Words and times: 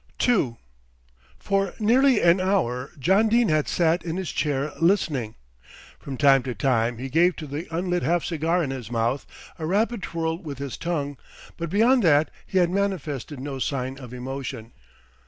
II 0.27 0.57
For 1.37 1.75
nearly 1.77 2.21
an 2.23 2.41
hour 2.41 2.89
John 2.97 3.29
Dene 3.29 3.49
had 3.49 3.67
sat 3.67 4.01
in 4.03 4.17
his 4.17 4.31
chair 4.31 4.73
listening. 4.81 5.35
From 5.99 6.17
time 6.17 6.41
to 6.41 6.55
time 6.55 6.97
he 6.97 7.07
gave 7.07 7.35
to 7.35 7.45
the 7.45 7.67
unlit 7.69 8.01
half 8.01 8.23
cigar 8.25 8.63
in 8.63 8.71
his 8.71 8.89
mouth 8.89 9.27
a 9.59 9.67
rapid 9.67 10.01
twirl 10.01 10.41
with 10.41 10.57
his 10.57 10.75
tongue; 10.75 11.17
but 11.55 11.69
beyond 11.69 12.01
that 12.01 12.31
he 12.47 12.57
had 12.57 12.71
manifested 12.71 13.39
no 13.39 13.59
sign 13.59 13.99
of 13.99 14.11
emotion. 14.11 14.71